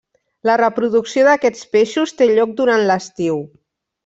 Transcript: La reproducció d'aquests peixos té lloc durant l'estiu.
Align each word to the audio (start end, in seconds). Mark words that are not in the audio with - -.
La 0.49 0.53
reproducció 0.61 1.25
d'aquests 1.27 1.69
peixos 1.75 2.15
té 2.23 2.29
lloc 2.33 2.57
durant 2.63 2.87
l'estiu. 2.89 3.43